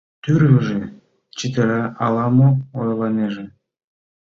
Тӱрвыжӧ 0.23 0.79
чытыра, 1.37 1.81
ала-мом 2.05 2.55
ойлынеже. 2.79 3.45